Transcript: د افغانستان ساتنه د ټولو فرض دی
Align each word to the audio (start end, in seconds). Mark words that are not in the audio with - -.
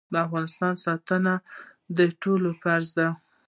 د 0.13 0.15
افغانستان 0.27 0.73
ساتنه 0.85 1.33
د 1.97 1.99
ټولو 2.21 2.49
فرض 2.61 2.87
دی 2.97 3.09